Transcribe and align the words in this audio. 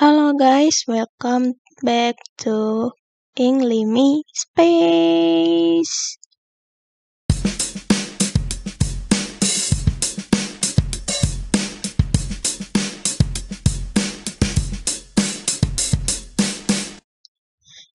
Hello 0.00 0.32
guys, 0.32 0.88
welcome 0.88 1.60
back 1.84 2.16
to 2.40 2.88
Inglimi 3.36 4.24
Space. 4.32 6.16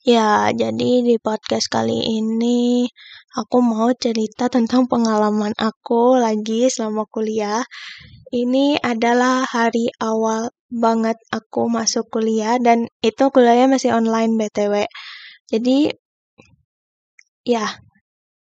Ya, 0.06 0.54
jadi 0.54 1.02
di 1.02 1.18
podcast 1.18 1.74
kali 1.74 2.22
ini 2.22 2.86
aku 3.34 3.66
mau 3.66 3.90
cerita 3.98 4.46
tentang 4.54 4.86
pengalaman 4.86 5.58
aku 5.58 6.22
lagi 6.22 6.70
selama 6.70 7.10
kuliah. 7.10 7.66
Ini 8.30 8.78
adalah 8.86 9.42
hari 9.50 9.90
awal 9.98 10.54
banget 10.76 11.18
aku 11.32 11.72
masuk 11.72 12.06
kuliah 12.14 12.56
dan 12.60 12.88
itu 13.00 13.24
kuliahnya 13.34 13.68
masih 13.76 13.92
online 13.96 14.32
BTW. 14.40 14.74
Jadi 15.52 15.78
ya, 17.46 17.66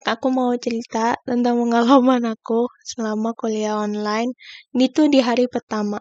aku 0.05 0.27
mau 0.32 0.52
cerita 0.55 1.18
tentang 1.27 1.55
pengalaman 1.62 2.23
aku 2.34 2.70
selama 2.85 3.34
kuliah 3.38 3.76
online 3.85 4.32
itu 4.77 5.02
di 5.13 5.20
hari 5.20 5.46
pertama. 5.52 5.99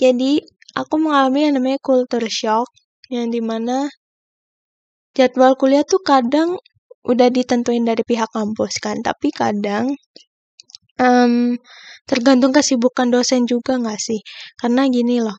Jadi, 0.00 0.40
aku 0.74 0.94
mengalami 1.02 1.48
yang 1.48 1.54
namanya 1.60 1.78
culture 1.82 2.28
shock 2.30 2.68
yang 3.12 3.28
di 3.28 3.40
mana 3.44 3.86
jadwal 5.16 5.52
kuliah 5.60 5.84
tuh 5.84 6.00
kadang 6.00 6.56
udah 7.04 7.28
ditentuin 7.32 7.84
dari 7.84 8.02
pihak 8.06 8.30
kampus 8.32 8.80
kan, 8.84 9.00
tapi 9.04 9.28
kadang 9.32 9.96
um, 11.00 11.56
tergantung 12.04 12.52
kesibukan 12.52 13.08
dosen 13.08 13.48
juga 13.48 13.80
nggak 13.80 14.00
sih? 14.00 14.20
Karena 14.60 14.86
gini 14.92 15.24
loh, 15.24 15.36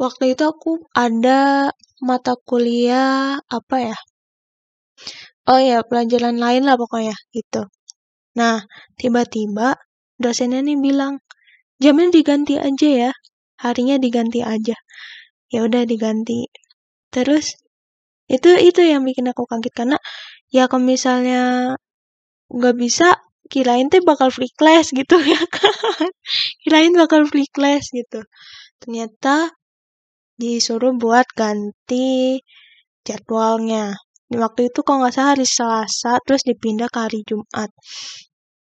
waktu 0.00 0.34
itu 0.34 0.44
aku 0.48 0.88
ada 0.96 1.70
mata 2.00 2.34
kuliah 2.48 3.36
apa 3.48 3.76
ya? 3.92 3.98
Oh 5.48 5.60
ya, 5.60 5.80
pelajaran 5.88 6.36
lain 6.36 6.62
lah 6.68 6.76
pokoknya 6.76 7.16
gitu. 7.32 7.68
Nah, 8.38 8.64
tiba-tiba 9.00 9.76
dosennya 10.20 10.60
nih 10.64 10.78
bilang, 10.78 11.14
jamnya 11.82 12.08
diganti 12.12 12.54
aja 12.60 12.88
ya, 13.08 13.10
harinya 13.64 13.96
diganti 13.96 14.40
aja. 14.44 14.76
Ya 15.52 15.60
udah 15.64 15.82
diganti. 15.88 16.48
Terus 17.14 17.56
itu 18.28 18.50
itu 18.60 18.80
yang 18.84 19.02
bikin 19.08 19.26
aku 19.32 19.48
kaget 19.48 19.72
karena 19.72 19.98
ya 20.52 20.68
kalau 20.68 20.84
misalnya 20.84 21.72
nggak 22.52 22.76
bisa 22.76 23.08
kirain 23.48 23.88
tuh 23.88 24.04
bakal 24.04 24.28
free 24.28 24.52
class 24.52 24.92
gitu 24.92 25.16
ya 25.32 25.42
kan. 25.48 26.10
Kirain 26.62 26.92
bakal 26.94 27.24
free 27.26 27.48
class 27.48 27.90
gitu. 27.90 28.22
Ternyata 28.78 29.50
disuruh 30.38 30.94
buat 30.94 31.26
ganti 31.34 32.38
jadwalnya. 33.02 33.98
Waktu 34.28 34.68
itu 34.68 34.84
kalau 34.84 35.02
nggak 35.02 35.14
salah 35.16 35.30
hari 35.34 35.46
Selasa 35.48 36.20
terus 36.22 36.44
dipindah 36.44 36.92
ke 36.92 36.98
hari 37.00 37.20
Jumat. 37.24 37.72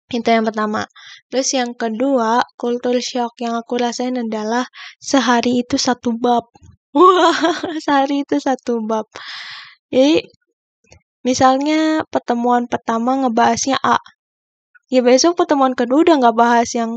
Itu 0.08 0.30
yang 0.30 0.48
pertama. 0.48 0.88
Terus 1.28 1.50
yang 1.52 1.76
kedua 1.76 2.40
culture 2.56 3.02
shock 3.04 3.36
yang 3.44 3.60
aku 3.60 3.76
rasain 3.76 4.16
adalah 4.16 4.64
sehari 5.02 5.66
itu 5.66 5.76
satu 5.76 6.16
bab. 6.16 6.48
Wah 6.96 7.36
sehari 7.84 8.24
itu 8.24 8.40
satu 8.40 8.80
bab. 8.86 9.10
Jadi 9.92 10.24
misalnya 11.28 12.06
pertemuan 12.08 12.70
pertama 12.72 13.20
ngebahasnya 13.20 13.76
A 13.84 14.00
ya 14.94 15.02
besok 15.08 15.32
pertemuan 15.40 15.74
kedua 15.80 16.04
udah 16.06 16.16
nggak 16.22 16.38
bahas 16.38 16.70
yang 16.80 16.92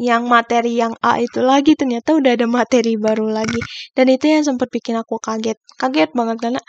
yang 0.00 0.24
materi 0.28 0.72
yang 0.82 0.94
A 1.04 1.20
itu 1.20 1.40
lagi. 1.44 1.72
Ternyata 1.80 2.16
udah 2.18 2.32
ada 2.36 2.46
materi 2.48 2.96
baru 2.96 3.28
lagi. 3.28 3.60
Dan 3.96 4.06
itu 4.14 4.24
yang 4.32 4.42
sempat 4.48 4.68
bikin 4.72 4.96
aku 5.00 5.16
kaget. 5.20 5.58
Kaget 5.80 6.10
banget 6.16 6.36
karena 6.42 6.60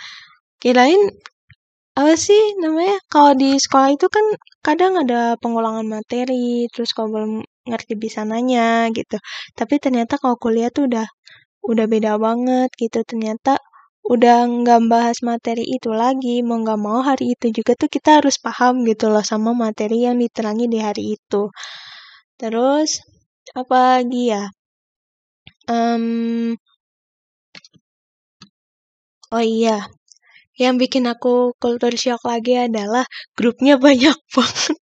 kirain 0.61 1.01
apa 1.93 2.13
sih 2.17 2.41
namanya 2.63 2.97
kalau 3.13 3.33
di 3.37 3.49
sekolah 3.61 3.89
itu 3.93 4.07
kan 4.09 4.25
kadang 4.65 4.93
ada 5.01 5.37
pengulangan 5.41 5.85
materi 5.85 6.65
terus 6.73 6.89
kalau 6.95 7.09
belum 7.15 7.31
ngerti 7.69 7.93
bisa 7.99 8.21
nanya 8.25 8.89
gitu. 8.97 9.17
Tapi 9.57 9.75
ternyata 9.83 10.17
kalau 10.21 10.35
kuliah 10.41 10.69
tuh 10.73 10.89
udah 10.89 11.05
udah 11.71 11.85
beda 11.93 12.11
banget 12.25 12.69
gitu. 12.81 12.99
Ternyata 13.09 13.59
udah 14.03 14.37
nggak 14.59 14.81
bahas 14.91 15.17
materi 15.23 15.63
itu 15.75 15.89
lagi 16.03 16.43
mau 16.47 16.57
nggak 16.63 16.79
mau 16.87 16.99
hari 17.09 17.35
itu 17.35 17.45
juga 17.57 17.71
tuh 17.79 17.89
kita 17.95 18.09
harus 18.19 18.35
paham 18.45 18.83
gitu 18.89 19.07
loh 19.13 19.23
sama 19.23 19.51
materi 19.55 20.03
yang 20.07 20.17
diterangi 20.23 20.65
di 20.73 20.79
hari 20.83 21.03
itu 21.15 21.47
terus 22.39 22.89
apa 23.55 23.77
lagi 23.99 24.21
ya 24.33 24.43
um, 25.67 26.55
oh 29.31 29.43
iya 29.43 29.87
yang 30.61 30.75
bikin 30.81 31.05
aku 31.09 31.57
culture 31.57 31.97
shock 31.97 32.21
lagi 32.31 32.53
adalah 32.67 33.05
grupnya 33.37 33.75
banyak 33.85 34.17
banget. 34.35 34.77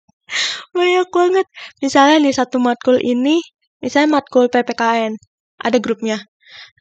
banyak 0.76 1.08
banget. 1.12 1.46
Misalnya 1.84 2.16
nih 2.24 2.34
satu 2.36 2.56
matkul 2.60 2.96
ini, 3.00 3.40
misalnya 3.84 4.20
matkul 4.20 4.48
PPKN, 4.52 5.16
ada 5.60 5.78
grupnya. 5.80 6.16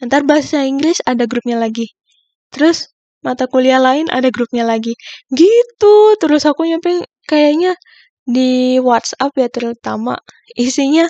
Ntar 0.03 0.23
bahasa 0.28 0.63
Inggris 0.68 1.00
ada 1.08 1.23
grupnya 1.31 1.58
lagi. 1.59 1.88
Terus 2.51 2.91
mata 3.25 3.45
kuliah 3.47 3.79
lain 3.79 4.09
ada 4.12 4.29
grupnya 4.29 4.63
lagi. 4.67 4.94
Gitu. 5.31 5.95
Terus 6.22 6.44
aku 6.45 6.67
nyampe 6.67 7.07
kayaknya 7.25 7.78
di 8.28 8.78
WhatsApp 8.78 9.34
ya 9.34 9.47
terutama 9.50 10.19
isinya 10.53 11.09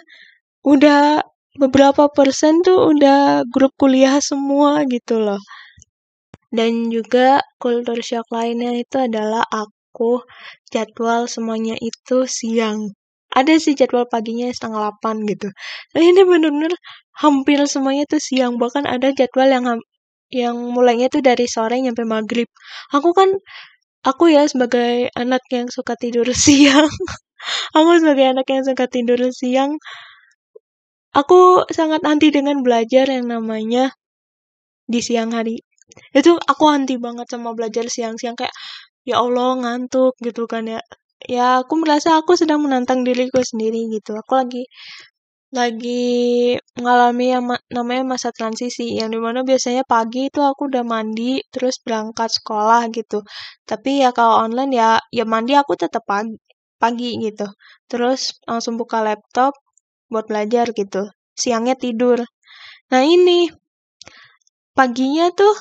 udah 0.63 1.25
beberapa 1.59 2.07
persen 2.13 2.63
tuh 2.63 2.95
udah 2.95 3.43
grup 3.51 3.75
kuliah 3.75 4.17
semua 4.23 4.85
gitu 4.87 5.19
loh. 5.19 5.41
Dan 6.51 6.91
juga 6.91 7.39
culture 7.59 8.03
shock 8.03 8.27
lainnya 8.31 8.75
itu 8.75 8.99
adalah 8.99 9.43
aku 9.47 10.19
jadwal 10.67 11.27
semuanya 11.31 11.75
itu 11.79 12.27
siang. 12.27 12.91
Ada 13.31 13.55
sih 13.63 13.73
jadwal 13.79 14.03
paginya 14.11 14.51
setengah 14.51 14.91
8 14.99 15.23
gitu. 15.31 15.47
Nah 15.95 16.01
ini 16.03 16.21
bener-bener 16.27 16.75
hampir 17.15 17.63
semuanya 17.71 18.03
tuh 18.11 18.19
siang. 18.19 18.59
Bahkan 18.59 18.83
ada 18.83 19.15
jadwal 19.15 19.47
yang 19.47 19.65
yang 20.31 20.57
mulainya 20.75 21.07
tuh 21.13 21.21
dari 21.23 21.45
sore 21.47 21.79
sampai 21.83 22.07
maghrib. 22.07 22.49
Aku 22.95 23.11
kan, 23.15 23.29
aku 24.07 24.31
ya 24.33 24.47
sebagai 24.49 25.11
anak 25.17 25.43
yang 25.53 25.67
suka 25.71 25.95
tidur 25.99 26.27
siang. 26.45 26.89
aku 27.77 27.89
sebagai 28.01 28.25
anak 28.35 28.47
yang 28.51 28.63
suka 28.67 28.85
tidur 28.91 29.19
siang, 29.33 29.77
aku 31.11 31.67
sangat 31.71 32.01
anti 32.07 32.31
dengan 32.31 32.63
belajar 32.63 33.05
yang 33.07 33.27
namanya 33.27 33.91
di 34.87 34.99
siang 35.03 35.31
hari 35.35 35.59
itu 36.15 36.31
aku 36.51 36.65
anti 36.71 36.95
banget 36.95 37.27
sama 37.31 37.51
belajar 37.57 37.85
siang-siang 37.91 38.35
kayak 38.39 38.55
ya 39.03 39.19
Allah 39.23 39.59
ngantuk 39.59 40.15
gitu 40.23 40.47
kan 40.47 40.63
ya 40.67 40.79
ya 41.27 41.61
aku 41.63 41.73
merasa 41.83 42.15
aku 42.19 42.33
sedang 42.39 42.63
menantang 42.65 43.03
diriku 43.07 43.43
sendiri 43.43 43.91
gitu 43.91 44.15
aku 44.15 44.33
lagi 44.39 44.63
lagi 45.51 46.55
mengalami 46.79 47.25
yang 47.35 47.43
ma 47.49 47.55
namanya 47.75 48.03
masa 48.15 48.29
transisi 48.31 48.95
yang 48.99 49.09
di 49.13 49.19
mana 49.19 49.39
biasanya 49.49 49.83
pagi 49.83 50.31
itu 50.31 50.39
aku 50.39 50.61
udah 50.71 50.83
mandi 50.87 51.43
terus 51.53 51.75
berangkat 51.83 52.29
sekolah 52.37 52.87
gitu. 52.95 53.19
Tapi 53.67 53.91
ya 54.03 54.09
kalau 54.17 54.35
online 54.47 54.71
ya 54.79 54.89
ya 55.11 55.23
mandi 55.27 55.53
aku 55.61 55.73
tetap 55.75 56.03
pagi 56.07 56.35
pagi 56.81 57.09
gitu. 57.25 57.47
Terus 57.91 58.21
langsung 58.49 58.79
buka 58.81 59.03
laptop 59.07 59.53
buat 60.11 60.25
belajar 60.31 60.71
gitu. 60.71 61.11
Siangnya 61.35 61.75
tidur. 61.75 62.23
Nah 62.91 63.01
ini 63.03 63.51
paginya 64.77 65.25
tuh 65.39 65.55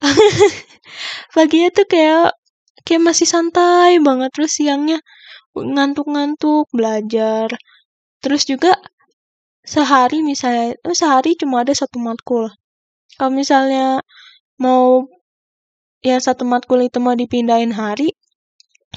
paginya 1.36 1.68
tuh 1.76 1.86
kayak 1.92 2.36
kayak 2.84 3.02
masih 3.08 3.28
santai 3.28 3.92
banget. 4.04 4.30
Terus 4.36 4.52
siangnya 4.58 4.98
ngantuk-ngantuk 5.56 6.68
belajar 6.76 7.48
terus 8.22 8.46
juga 8.46 8.78
sehari 9.62 10.22
misalnya 10.26 10.74
oh 10.86 10.96
sehari 10.96 11.38
cuma 11.40 11.62
ada 11.62 11.74
satu 11.74 11.98
matkul. 12.02 12.50
Kalau 13.18 13.32
misalnya 13.34 14.02
mau 14.58 15.06
yang 16.02 16.18
satu 16.22 16.42
matkul 16.46 16.82
itu 16.82 16.98
mau 16.98 17.14
dipindahin 17.14 17.74
hari 17.74 18.10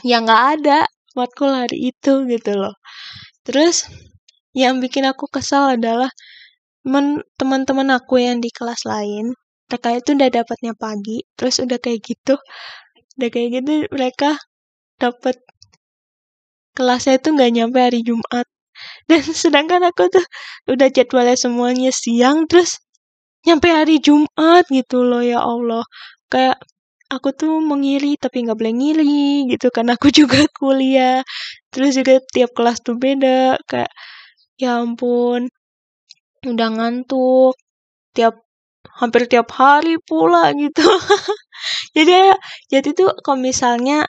ya 0.02 0.22
nggak 0.24 0.44
ada 0.60 0.80
matkul 1.18 1.52
hari 1.54 1.94
itu 1.94 2.26
gitu 2.30 2.52
loh. 2.58 2.76
Terus 3.46 3.86
yang 4.58 4.80
bikin 4.84 5.06
aku 5.10 5.28
kesal 5.30 5.78
adalah 5.78 6.10
teman-teman 7.40 7.90
aku 7.98 8.22
yang 8.22 8.40
di 8.42 8.50
kelas 8.54 8.86
lain 8.86 9.34
mereka 9.66 9.90
itu 9.98 10.14
udah 10.14 10.30
dapatnya 10.30 10.74
pagi 10.78 11.26
terus 11.38 11.58
udah 11.62 11.78
kayak 11.82 12.02
gitu. 12.06 12.38
Udah 13.18 13.30
kayak 13.34 13.50
gitu 13.62 13.74
mereka 13.94 14.38
dapat 15.02 15.38
kelasnya 16.76 17.20
itu 17.20 17.28
nggak 17.36 17.52
nyampe 17.56 17.80
hari 17.80 18.00
Jumat 18.04 18.48
dan 19.10 19.22
sedangkan 19.44 19.82
aku 19.90 20.10
tuh 20.10 20.26
udah 20.72 20.88
jadwalnya 20.90 21.38
semuanya 21.38 21.92
siang 21.94 22.50
terus 22.50 22.82
nyampe 23.46 23.70
hari 23.70 24.02
Jumat 24.02 24.66
gitu 24.70 25.06
loh 25.06 25.22
ya 25.26 25.40
Allah. 25.44 25.86
Kayak 26.32 26.58
aku 27.12 27.30
tuh 27.38 27.62
mengiri 27.62 28.18
tapi 28.18 28.46
nggak 28.46 28.58
boleh 28.60 28.74
ngiri 28.76 29.50
gitu 29.54 29.68
kan 29.74 29.88
aku 29.94 30.10
juga 30.20 30.46
kuliah. 30.58 31.22
Terus 31.74 31.98
juga 32.00 32.22
tiap 32.34 32.52
kelas 32.58 32.82
tuh 32.86 32.98
beda 32.98 33.60
kayak 33.70 33.92
ya 34.62 34.82
ampun 34.84 35.50
udah 36.46 36.70
ngantuk 36.78 37.56
tiap 38.16 38.36
hampir 39.00 39.28
tiap 39.32 39.50
hari 39.54 39.98
pula 40.04 40.52
gitu. 40.56 40.84
Jadi 41.98 42.14
jadi 42.74 42.90
tuh 42.94 43.10
kalau 43.26 43.40
misalnya 43.42 44.06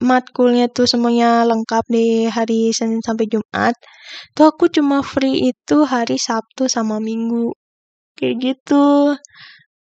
matkulnya 0.00 0.68
tuh 0.72 0.84
semuanya 0.88 1.44
lengkap 1.48 1.84
di 1.88 2.28
hari 2.28 2.70
Senin 2.76 3.00
sampai 3.00 3.26
Jumat 3.32 3.74
tuh 4.36 4.46
aku 4.52 4.68
cuma 4.68 5.00
free 5.00 5.50
itu 5.52 5.76
hari 5.88 6.16
Sabtu 6.20 6.68
sama 6.68 7.00
Minggu 7.00 7.52
kayak 8.18 8.36
gitu 8.44 9.16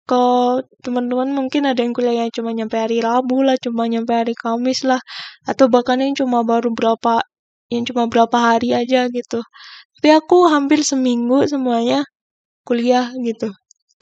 kalau 0.05 0.61
teman-teman 0.85 1.33
mungkin 1.33 1.65
ada 1.65 1.81
yang 1.81 1.97
kuliahnya 1.97 2.29
cuma 2.29 2.53
nyampe 2.53 2.77
hari 2.77 3.01
Rabu 3.01 3.41
lah, 3.41 3.57
cuma 3.57 3.89
nyampe 3.89 4.13
hari 4.13 4.37
Kamis 4.37 4.85
lah, 4.85 5.01
atau 5.49 5.67
bahkan 5.73 5.97
yang 5.97 6.13
cuma 6.13 6.45
baru 6.45 6.69
berapa, 6.77 7.25
yang 7.73 7.89
cuma 7.89 8.05
berapa 8.13 8.37
hari 8.37 8.77
aja 8.77 9.09
gitu. 9.09 9.41
Tapi 9.97 10.09
aku 10.13 10.45
hampir 10.53 10.85
seminggu 10.85 11.49
semuanya 11.49 12.05
kuliah 12.69 13.13
gitu. 13.25 13.53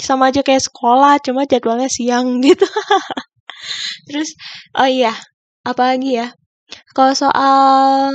Sama 0.00 0.30
aja 0.34 0.42
kayak 0.42 0.66
sekolah, 0.66 1.22
cuma 1.22 1.46
jadwalnya 1.46 1.90
siang 1.90 2.42
gitu. 2.42 2.66
Terus, 4.08 4.34
oh 4.78 4.88
iya, 4.90 5.14
apa 5.70 5.82
lagi 5.94 6.10
ya? 6.20 6.28
Kalau 6.96 7.14
soal 7.14 8.10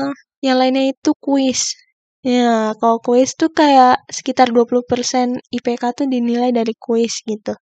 yang 0.45 0.57
lainnya 0.61 0.93
itu 0.93 1.11
kuis. 1.25 1.75
Ya, 2.25 2.75
kalau 2.81 2.97
kuis 2.99 3.29
tuh 3.39 3.49
kayak 3.53 4.03
sekitar 4.11 4.51
20% 4.51 5.39
IPK 5.53 5.83
tuh 5.97 6.07
dinilai 6.11 6.51
dari 6.51 6.73
kuis 6.75 7.23
gitu. 7.23 7.53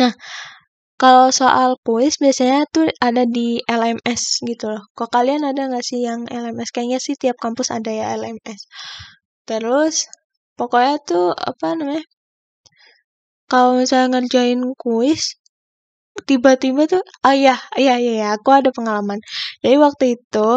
Nah, 0.00 0.12
kalau 1.00 1.28
soal 1.32 1.76
kuis 1.86 2.16
biasanya 2.22 2.64
tuh 2.74 2.86
ada 3.00 3.24
di 3.24 3.60
LMS 3.68 4.22
gitu 4.48 4.66
loh. 4.72 4.82
Kok 4.96 5.10
kalian 5.16 5.42
ada 5.50 5.62
nggak 5.68 5.84
sih 5.84 6.00
yang 6.08 6.28
LMS? 6.28 6.70
Kayaknya 6.74 6.98
sih 7.02 7.14
tiap 7.20 7.36
kampus 7.40 7.68
ada 7.72 7.90
ya 7.92 8.16
LMS. 8.20 8.60
Terus, 9.48 10.06
pokoknya 10.58 10.96
tuh 11.08 11.26
apa 11.36 11.74
namanya? 11.78 12.04
Kalau 13.50 13.74
misalnya 13.80 14.08
ngerjain 14.20 14.62
kuis, 14.78 15.39
tiba-tiba 16.28 16.82
tuh, 16.90 17.02
oh 17.26 17.34
iya, 17.34 17.56
iya, 17.78 17.94
iya, 18.02 18.12
iya, 18.18 18.28
aku 18.36 18.50
ada 18.54 18.70
pengalaman. 18.76 19.18
Jadi 19.62 19.76
waktu 19.80 20.04
itu 20.18 20.50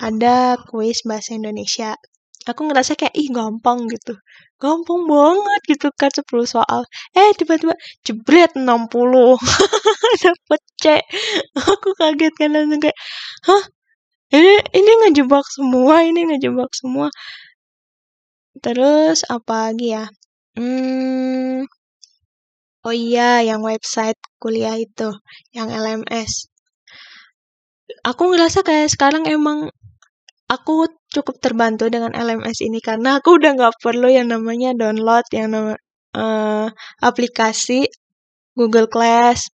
ada 0.00 0.58
kuis 0.68 0.98
bahasa 1.08 1.30
Indonesia. 1.38 1.94
Aku 2.50 2.66
ngerasa 2.66 2.98
kayak 2.98 3.14
ih 3.14 3.30
gampang 3.30 3.86
gitu. 3.86 4.18
Gampang 4.58 5.00
banget 5.06 5.60
gitu 5.70 5.86
kan 5.94 6.10
10 6.10 6.46
soal. 6.46 6.82
Eh 7.14 7.30
tiba-tiba 7.38 7.74
jebret 8.06 8.52
60 8.58 9.38
dapet 10.24 10.60
C. 10.82 10.84
Aku 11.54 11.88
kaget 11.98 12.34
kan 12.38 12.50
langsung 12.54 12.80
kayak 12.82 12.98
hah? 13.46 13.62
Ini 14.34 14.54
ini 14.78 14.90
ngejebak 15.06 15.46
semua 15.56 15.94
ini 16.08 16.20
ngejebak 16.28 16.70
semua. 16.74 17.08
Terus 18.64 19.18
apa 19.30 19.70
lagi 19.70 19.86
ya? 19.96 20.04
Hmm 20.58 21.66
oh 22.86 22.94
iya 22.94 23.42
yang 23.46 23.60
website 23.62 24.18
kuliah 24.42 24.76
itu 24.78 25.10
yang 25.54 25.68
LMS 25.70 26.52
aku 28.02 28.22
ngerasa 28.34 28.66
kayak 28.66 28.90
sekarang 28.90 29.24
emang 29.28 29.70
aku 30.50 30.90
cukup 31.08 31.36
terbantu 31.40 31.88
dengan 31.88 32.12
LMS 32.12 32.60
ini 32.64 32.80
karena 32.84 33.20
aku 33.20 33.40
udah 33.40 33.56
nggak 33.56 33.76
perlu 33.80 34.08
yang 34.12 34.28
namanya 34.28 34.76
download 34.76 35.24
yang 35.32 35.54
nama 35.54 35.74
uh, 36.16 36.68
aplikasi 37.00 37.88
Google 38.56 38.88
Class. 38.88 39.48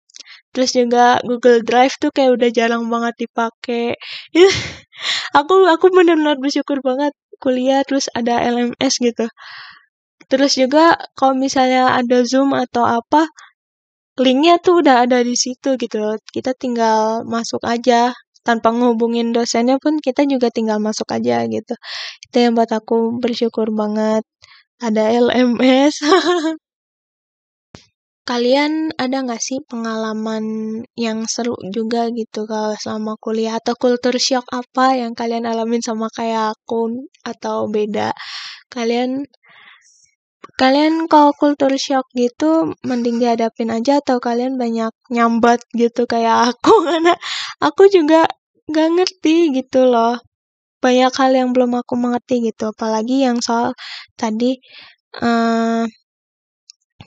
Terus 0.54 0.74
juga 0.74 1.22
Google 1.22 1.62
Drive 1.62 2.02
tuh 2.02 2.10
kayak 2.10 2.34
udah 2.42 2.50
jarang 2.50 2.90
banget 2.90 3.30
dipakai 3.30 3.94
aku 5.38 5.54
aku 5.70 5.86
benar-benar 5.94 6.42
bersyukur 6.42 6.82
banget 6.82 7.14
kuliah 7.38 7.86
terus 7.86 8.10
ada 8.18 8.42
LMS 8.42 8.98
gitu 8.98 9.30
terus 10.32 10.54
juga 10.62 10.96
kalau 11.18 11.34
misalnya 11.36 11.96
ada 12.00 12.18
Zoom 12.28 12.52
atau 12.56 12.84
apa 12.86 13.28
linknya 14.18 14.58
tuh 14.66 14.82
udah 14.82 15.06
ada 15.06 15.22
di 15.22 15.36
situ 15.38 15.78
gitu 15.78 15.96
loh. 16.02 16.16
Kita 16.36 16.52
tinggal 16.58 17.24
masuk 17.26 17.62
aja. 17.66 18.14
Tanpa 18.48 18.72
ngehubungin 18.72 19.36
dosennya 19.36 19.76
pun 19.84 20.00
kita 20.00 20.24
juga 20.24 20.48
tinggal 20.48 20.80
masuk 20.80 21.08
aja 21.12 21.44
gitu. 21.52 21.74
Itu 22.26 22.36
yang 22.44 22.54
buat 22.58 22.72
aku 22.72 23.20
bersyukur 23.24 23.68
banget. 23.76 24.24
Ada 24.80 25.04
LMS 25.26 25.96
kalian 28.28 28.92
ada 29.00 29.24
nggak 29.24 29.40
sih 29.40 29.64
pengalaman 29.64 30.44
yang 31.00 31.24
seru 31.32 31.56
juga 31.72 32.12
gitu 32.12 32.44
kalau 32.44 32.76
selama 32.76 33.16
kuliah? 33.24 33.60
Atau 33.60 33.76
kultur 33.80 34.16
shock 34.20 34.46
apa 34.52 35.00
yang 35.00 35.12
kalian 35.16 35.48
alamin 35.48 35.82
sama 35.84 36.08
kayak 36.12 36.56
aku 36.56 37.08
atau 37.24 37.72
beda? 37.72 38.12
Kalian 38.68 39.24
kalian 40.58 41.06
kalau 41.12 41.32
kultur 41.38 41.72
shock 41.78 42.10
gitu 42.18 42.74
mending 42.82 43.22
dihadapin 43.22 43.70
aja 43.70 44.02
atau 44.02 44.18
kalian 44.18 44.58
banyak 44.58 44.90
nyambat 45.14 45.62
gitu 45.78 46.10
kayak 46.10 46.54
aku. 46.54 46.74
Karena 46.90 47.14
aku 47.62 47.84
juga 47.94 48.26
nggak 48.70 48.90
ngerti 48.98 49.36
gitu 49.58 49.86
loh. 49.86 50.18
Banyak 50.84 51.14
hal 51.20 51.32
yang 51.38 51.50
belum 51.56 51.72
aku 51.82 51.94
mengerti 51.98 52.36
gitu. 52.50 52.74
Apalagi 52.74 53.26
yang 53.26 53.38
soal 53.42 53.74
tadi 54.18 54.58
uh, 55.22 55.86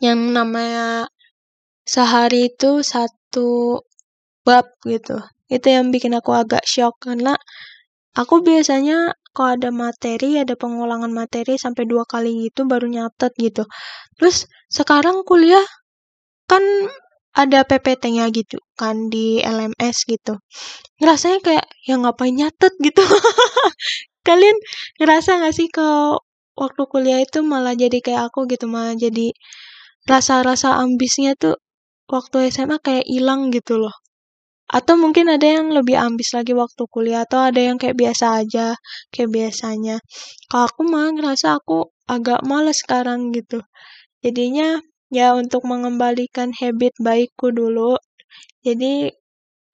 yang 0.01 0.21
namanya 0.33 1.11
sehari 1.85 2.55
itu 2.55 2.81
satu 2.87 3.83
bab 4.47 4.67
gitu. 4.87 5.19
Itu 5.51 5.67
yang 5.75 5.91
bikin 5.95 6.15
aku 6.15 6.31
agak 6.35 6.65
shock. 6.67 7.03
Karena 7.03 7.35
aku 8.15 8.43
biasanya 8.47 9.15
kalau 9.37 9.51
ada 9.57 9.71
materi 9.75 10.41
ada 10.43 10.55
pengulangan 10.59 11.13
materi 11.13 11.55
sampai 11.61 11.85
dua 11.87 12.05
kali 12.09 12.51
gitu 12.51 12.67
baru 12.67 12.87
nyatet 12.91 13.33
gitu 13.39 13.65
terus 14.19 14.47
sekarang 14.71 15.23
kuliah 15.29 15.63
kan 16.51 16.63
ada 17.35 17.63
PPT-nya 17.63 18.27
gitu 18.35 18.59
kan 18.75 19.07
di 19.13 19.39
LMS 19.39 20.03
gitu. 20.09 20.35
Ngerasanya 20.99 21.39
kayak 21.47 21.67
ya 21.87 21.95
ngapain 22.01 22.35
nyatet 22.35 22.75
gitu. 22.83 23.03
Kalian 24.29 24.57
ngerasa 25.01 25.41
gak 25.43 25.55
sih 25.57 25.69
kalau 25.71 26.21
waktu 26.59 26.83
kuliah 26.91 27.21
itu 27.23 27.41
malah 27.47 27.75
jadi 27.79 27.99
kayak 28.03 28.31
aku 28.33 28.51
gitu, 28.51 28.67
malah 28.69 28.95
jadi 28.99 29.33
rasa-rasa 30.11 30.77
ambisnya 30.83 31.35
tuh 31.39 31.57
waktu 32.11 32.51
SMA 32.53 32.79
kayak 32.83 33.07
hilang 33.09 33.51
gitu 33.55 33.79
loh. 33.81 33.95
Atau 34.71 34.95
mungkin 35.03 35.27
ada 35.35 35.47
yang 35.47 35.75
lebih 35.75 35.99
ambis 35.99 36.31
lagi 36.37 36.55
waktu 36.55 36.83
kuliah 36.87 37.27
atau 37.27 37.43
ada 37.51 37.59
yang 37.59 37.77
kayak 37.77 37.99
biasa 37.99 38.47
aja, 38.47 38.79
kayak 39.11 39.31
biasanya. 39.35 39.97
Kalau 40.47 40.65
aku 40.71 40.83
mah 40.87 41.11
ngerasa 41.11 41.59
aku 41.59 41.91
agak 42.07 42.41
males 42.47 42.79
sekarang 42.83 43.35
gitu. 43.35 43.61
Jadinya 44.23 44.79
ya 45.11 45.35
untuk 45.35 45.67
mengembalikan 45.67 46.55
habit 46.55 46.95
baikku 47.03 47.51
dulu 47.51 47.99
jadi 48.63 49.11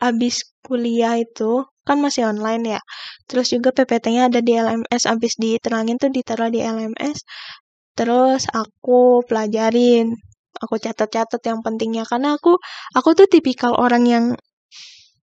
abis 0.00 0.48
kuliah 0.64 1.20
itu 1.20 1.64
kan 1.86 2.00
masih 2.00 2.28
online 2.32 2.76
ya 2.76 2.80
terus 3.28 3.52
juga 3.52 3.70
PPT-nya 3.76 4.32
ada 4.32 4.40
di 4.40 4.52
LMS 4.56 5.02
abis 5.12 5.36
diterangin 5.36 5.96
tuh 6.00 6.10
ditaruh 6.12 6.48
di 6.48 6.60
LMS 6.64 7.24
terus 7.96 8.48
aku 8.52 9.24
pelajarin 9.28 10.16
aku 10.56 10.80
catat-catat 10.80 11.40
yang 11.44 11.60
pentingnya 11.60 12.04
karena 12.08 12.36
aku 12.36 12.56
aku 12.96 13.08
tuh 13.12 13.28
tipikal 13.28 13.76
orang 13.76 14.04
yang 14.08 14.24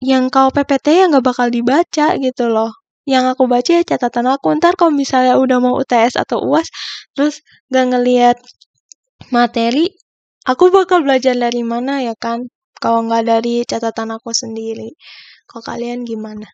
yang 0.04 0.28
kalau 0.34 0.50
PPT 0.56 0.86
ya 1.00 1.04
nggak 1.12 1.26
bakal 1.30 1.48
dibaca 1.48 2.08
gitu 2.20 2.46
loh. 2.52 2.72
Yang 3.08 3.26
aku 3.36 3.44
baca 3.52 3.72
ya 3.80 3.84
catatan 3.84 4.28
aku 4.32 4.48
ntar 4.60 4.74
kalau 4.80 4.94
misalnya 4.96 5.36
udah 5.44 5.58
mau 5.64 5.76
UTS 5.82 6.14
atau 6.24 6.40
UAS 6.48 6.68
terus 7.16 7.36
gak 7.68 7.86
ngeliat 7.92 8.38
materi 9.36 9.92
aku 10.48 10.72
bakal 10.72 11.04
belajar 11.06 11.36
dari 11.36 11.62
mana 11.68 11.94
ya 12.08 12.16
kan? 12.20 12.48
Kalau 12.84 13.00
nggak 13.08 13.24
dari 13.32 13.64
catatan 13.68 14.10
aku 14.16 14.32
sendiri. 14.36 14.92
Kalau 15.48 15.64
kalian 15.64 16.04
gimana? 16.08 16.48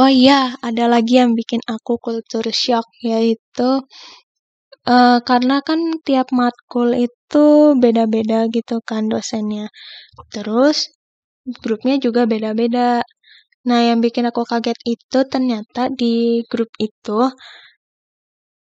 Oh 0.00 0.08
iya, 0.08 0.56
ada 0.64 0.84
lagi 0.94 1.20
yang 1.20 1.32
bikin 1.36 1.60
aku 1.68 1.92
kultur 2.00 2.44
shock 2.54 2.86
yaitu 3.04 3.70
uh, 4.88 5.18
karena 5.24 5.60
kan 5.64 5.80
tiap 6.06 6.28
matkul 6.32 6.94
itu 6.96 7.76
beda-beda 7.82 8.48
gitu 8.52 8.80
kan 8.84 9.08
dosennya. 9.12 9.68
Terus 10.34 10.92
grupnya 11.64 11.96
juga 12.00 12.24
beda-beda. 12.28 13.02
Nah, 13.68 13.80
yang 13.88 14.00
bikin 14.04 14.24
aku 14.30 14.42
kaget 14.48 14.78
itu 14.88 15.18
ternyata 15.28 15.92
di 15.92 16.44
grup 16.48 16.70
itu 16.80 17.28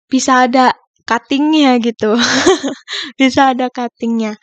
bisa 0.10 0.50
ada 0.50 0.74
cuttingnya 1.10 1.78
gitu 1.82 2.18
bisa 3.20 3.54
ada 3.54 3.70
cuttingnya 3.74 4.38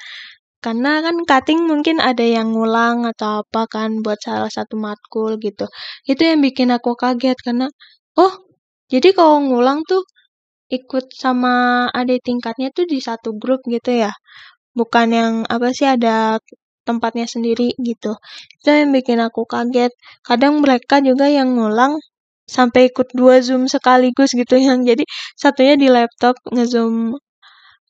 karena 0.64 0.98
kan 1.04 1.16
cutting 1.30 1.60
mungkin 1.70 2.02
ada 2.02 2.22
yang 2.26 2.50
ngulang 2.54 3.06
atau 3.06 3.46
apa 3.46 3.62
kan 3.70 3.90
buat 4.02 4.18
salah 4.26 4.50
satu 4.50 4.74
matkul 4.78 5.38
gitu 5.38 5.66
itu 6.10 6.22
yang 6.26 6.40
bikin 6.42 6.74
aku 6.74 6.98
kaget 6.98 7.38
karena 7.46 7.66
oh 8.18 8.32
jadi 8.90 9.14
kalau 9.18 9.38
ngulang 9.46 9.82
tuh 9.90 10.02
ikut 10.70 11.04
sama 11.14 11.86
adik 11.94 12.20
tingkatnya 12.26 12.68
tuh 12.76 12.86
di 12.88 12.98
satu 13.02 13.36
grup 13.38 13.60
gitu 13.68 13.90
ya. 14.04 14.12
Bukan 14.78 15.08
yang 15.14 15.34
apa 15.48 15.68
sih 15.76 15.88
ada 15.88 16.38
tempatnya 16.88 17.26
sendiri 17.30 17.74
gitu. 17.80 18.18
Itu 18.62 18.68
yang 18.70 18.90
bikin 18.94 19.18
aku 19.22 19.42
kaget. 19.48 19.92
Kadang 20.26 20.62
mereka 20.64 21.02
juga 21.02 21.26
yang 21.30 21.56
ngulang 21.58 21.98
sampai 22.46 22.90
ikut 22.90 23.10
dua 23.18 23.42
zoom 23.42 23.66
sekaligus 23.66 24.30
gitu 24.32 24.54
yang 24.66 24.86
jadi 24.86 25.02
satunya 25.34 25.74
di 25.78 25.88
laptop 25.90 26.38
ngezoom 26.54 27.18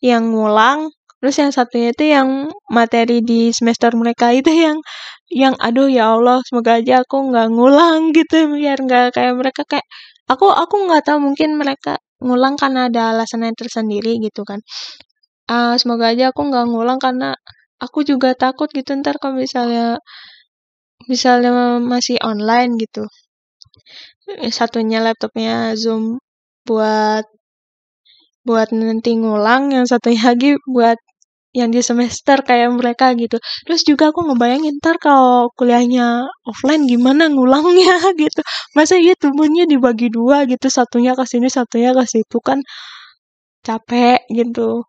yang 0.00 0.32
ngulang 0.32 0.92
terus 1.20 1.36
yang 1.40 1.52
satunya 1.52 1.90
itu 1.96 2.04
yang 2.12 2.28
materi 2.68 3.24
di 3.24 3.50
semester 3.52 3.92
mereka 3.96 4.32
itu 4.36 4.52
yang 4.52 4.78
yang 5.32 5.54
aduh 5.60 5.88
ya 5.88 6.14
Allah 6.16 6.40
semoga 6.46 6.78
aja 6.80 7.02
aku 7.04 7.16
nggak 7.32 7.48
ngulang 7.52 8.00
gitu 8.16 8.36
biar 8.56 8.78
nggak 8.84 9.16
kayak 9.16 9.34
mereka 9.40 9.62
kayak 9.68 9.86
aku 10.28 10.46
aku 10.52 10.74
nggak 10.88 11.02
tahu 11.06 11.18
mungkin 11.32 11.56
mereka 11.60 12.00
ngulang 12.24 12.54
karena 12.60 12.88
ada 12.88 13.02
alasan 13.14 13.46
yang 13.46 13.56
tersendiri 13.56 14.18
gitu 14.26 14.42
kan. 14.48 14.60
Uh, 15.46 15.74
semoga 15.80 16.10
aja 16.12 16.24
aku 16.34 16.42
nggak 16.48 16.66
ngulang 16.72 16.98
karena 16.98 17.38
aku 17.78 18.02
juga 18.10 18.34
takut 18.34 18.68
gitu 18.72 18.90
ntar 19.00 19.16
kalau 19.22 19.36
misalnya 19.38 20.00
misalnya 21.10 21.50
masih 21.92 22.16
online 22.30 22.72
gitu. 22.82 23.04
Satunya 24.58 24.98
laptopnya 25.06 25.74
zoom 25.82 26.18
buat 26.66 27.24
buat 28.46 28.68
nanti 28.70 29.10
ngulang 29.18 29.74
yang 29.74 29.86
satunya 29.90 30.22
lagi 30.30 30.50
buat 30.74 30.98
yang 31.56 31.70
di 31.74 31.80
semester 31.80 32.36
kayak 32.48 32.68
mereka 32.78 33.06
gitu. 33.16 33.36
Terus 33.66 33.80
juga 33.88 34.04
aku 34.12 34.20
ngebayangin 34.28 34.76
ntar 34.80 34.96
kalau 35.00 35.48
kuliahnya 35.58 36.28
offline 36.48 36.84
gimana 36.92 37.22
ngulangnya? 37.32 37.96
Gitu. 38.22 38.40
Masa 38.76 38.94
iya 39.00 39.14
tubuhnya 39.18 39.64
dibagi 39.68 40.08
dua 40.12 40.44
gitu 40.50 40.68
satunya 40.72 41.12
ke 41.18 41.24
sini 41.28 41.48
satunya 41.52 41.90
ke 41.96 42.04
situ 42.08 42.38
kan 42.44 42.58
capek 43.66 44.20
gitu. 44.32 44.86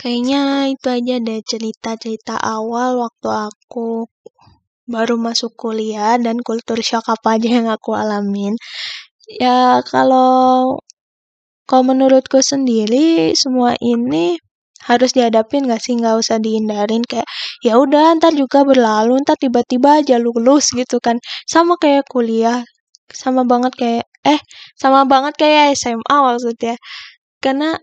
Kayaknya 0.00 0.40
itu 0.76 0.86
aja 0.96 1.14
deh 1.26 1.40
cerita-cerita 1.50 2.34
awal 2.54 2.90
waktu 3.04 3.28
aku 3.48 4.04
baru 4.94 5.14
masuk 5.26 5.52
kuliah 5.62 6.14
dan 6.24 6.36
kultur 6.48 6.78
shock 6.88 7.06
apa 7.14 7.28
aja 7.40 7.48
yang 7.58 7.68
aku 7.76 7.90
alamin. 8.02 8.54
Ya 9.42 9.80
kalau 9.92 10.78
kalau 11.68 11.84
menurutku 11.92 12.38
sendiri 12.52 13.32
semua 13.42 13.72
ini 13.82 14.36
harus 14.84 15.10
dihadapin 15.16 15.64
gak 15.70 15.80
sih? 15.84 15.96
Nggak 15.96 16.16
usah 16.22 16.36
dihindarin 16.42 17.02
kayak 17.08 17.26
ya 17.64 17.78
udah 17.80 18.16
ntar 18.20 18.32
juga 18.36 18.62
berlalu 18.68 19.20
ntar 19.24 19.36
tiba-tiba 19.40 20.02
aja 20.04 20.16
lulus 20.20 20.72
gitu 20.76 20.98
kan. 21.02 21.16
Sama 21.48 21.76
kayak 21.80 22.04
kuliah 22.10 22.62
sama 23.12 23.42
banget 23.46 23.72
kayak 23.78 24.04
eh 24.26 24.40
sama 24.78 25.04
banget 25.08 25.34
kayak 25.40 25.72
SMA 25.78 26.16
maksudnya. 26.26 26.74
Karena 27.44 27.76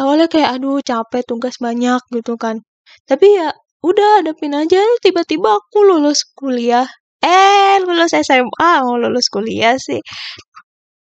awalnya 0.00 0.26
kayak 0.32 0.50
aduh 0.60 0.80
capek 0.84 1.22
tugas 1.28 1.56
banyak 1.62 2.00
gitu 2.14 2.34
kan. 2.40 2.62
Tapi 3.08 3.26
ya 3.38 3.48
udah 3.84 4.22
hadapin 4.22 4.54
aja. 4.56 4.80
Tiba-tiba 5.04 5.58
aku 5.60 5.78
lulus 5.88 6.24
kuliah. 6.38 6.86
Eh 7.24 7.78
lulus 7.86 8.12
SMA 8.14 8.70
mau 8.86 8.96
lulus 9.00 9.26
kuliah 9.32 9.74
sih 9.80 9.98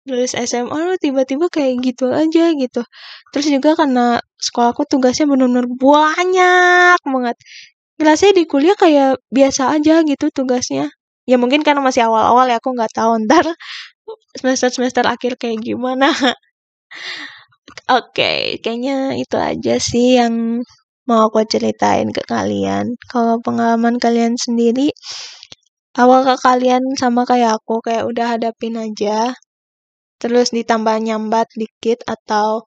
lulus 0.08 0.34
SMA 0.34 0.78
lu 0.88 0.94
tiba-tiba 0.98 1.46
kayak 1.46 1.78
gitu 1.86 2.10
aja 2.10 2.50
gitu. 2.58 2.82
Terus 3.30 3.46
juga 3.50 3.70
karena 3.78 4.18
sekolahku 4.42 4.82
tugasnya 4.90 5.30
benar-benar 5.30 5.66
banyak 5.70 6.98
banget. 7.06 7.36
Ngerasanya 7.98 8.34
di 8.40 8.44
kuliah 8.50 8.76
kayak 8.78 9.22
biasa 9.30 9.62
aja 9.78 10.02
gitu 10.02 10.26
tugasnya. 10.34 10.90
Ya 11.30 11.36
mungkin 11.38 11.62
karena 11.62 11.80
masih 11.84 12.02
awal-awal 12.10 12.50
ya 12.50 12.58
aku 12.58 12.74
nggak 12.74 12.92
tahu 12.98 13.22
ntar 13.30 13.46
semester-semester 14.38 15.06
akhir 15.06 15.38
kayak 15.38 15.62
gimana. 15.62 16.10
Oke 17.90 18.18
okay, 18.18 18.38
kayaknya 18.62 19.14
itu 19.16 19.36
aja 19.38 19.74
sih 19.78 20.18
yang 20.18 20.60
mau 21.06 21.30
aku 21.30 21.46
ceritain 21.46 22.10
ke 22.10 22.22
kalian. 22.26 22.98
Kalau 23.10 23.38
pengalaman 23.38 23.96
kalian 24.02 24.34
sendiri 24.34 24.90
awal 25.96 26.24
ke 26.24 26.36
kalian 26.40 26.82
sama 26.96 27.22
kayak 27.28 27.60
aku 27.60 27.84
kayak 27.84 28.04
udah 28.08 28.26
hadapin 28.36 28.74
aja 28.80 29.36
terus 30.22 30.54
ditambah 30.54 30.96
nyambat 31.02 31.50
dikit 31.58 32.06
atau 32.06 32.62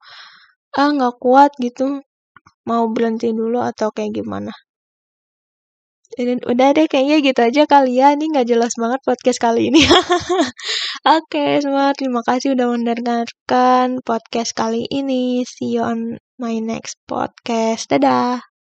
ah 0.76 0.88
nggak 0.92 1.16
kuat 1.24 1.50
gitu. 1.64 2.04
Mau 2.68 2.84
berhenti 2.94 3.32
dulu 3.32 3.58
atau 3.64 3.88
kayak 3.96 4.12
gimana? 4.20 4.52
Dan 6.14 6.38
udah 6.46 6.68
deh 6.76 6.86
kayaknya 6.86 7.16
gitu 7.24 7.40
aja 7.42 7.62
kali 7.66 7.98
ya. 8.00 8.14
Ini 8.14 8.24
nggak 8.32 8.48
jelas 8.48 8.72
banget 8.78 9.00
podcast 9.08 9.38
kali 9.42 9.68
ini. 9.72 9.82
Oke 9.88 10.52
okay, 11.04 11.50
semua 11.64 11.92
terima 11.98 12.20
kasih 12.22 12.54
udah 12.54 12.66
mendengarkan 12.72 14.00
podcast 14.06 14.52
kali 14.54 14.86
ini. 14.88 15.42
See 15.44 15.76
you 15.76 15.82
on 15.82 16.20
my 16.38 16.56
next 16.62 17.00
podcast. 17.10 17.90
Dadah 17.90 18.55